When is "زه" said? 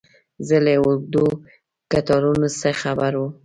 0.47-0.57